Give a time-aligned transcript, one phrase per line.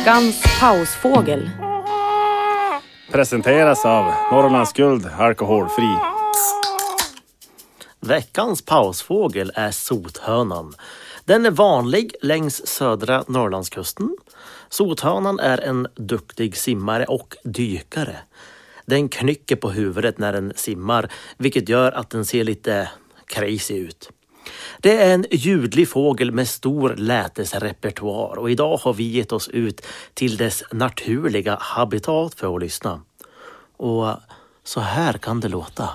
[0.00, 1.50] Veckans pausfågel.
[3.12, 5.94] Presenteras av Norrlands Guld Alkoholfri.
[8.00, 10.74] Veckans pausfågel är sothönan.
[11.24, 14.16] Den är vanlig längs södra Norrlandskusten.
[14.68, 18.16] Sothönan är en duktig simmare och dykare.
[18.86, 22.88] Den knycker på huvudet när den simmar, vilket gör att den ser lite
[23.26, 24.10] crazy ut.
[24.82, 29.86] Det är en ljudlig fågel med stor lätesrepertoar och idag har vi gett oss ut
[30.14, 33.02] till dess naturliga habitat för att lyssna.
[33.76, 34.06] Och
[34.64, 35.88] så här kan det låta.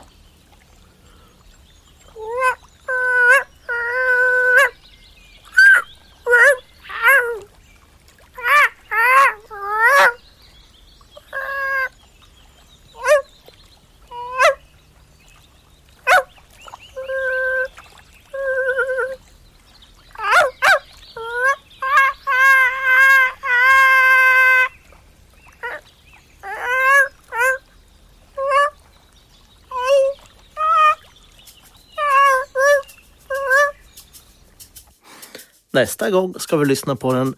[35.75, 37.35] Nästa gång ska vi lyssna på den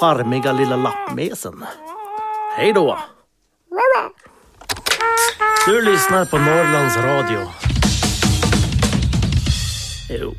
[0.00, 1.64] charmiga lilla lappmesen.
[2.56, 2.98] Hej då!
[5.66, 7.38] Du lyssnar på Norrlands Radio.
[10.10, 10.34] Jo.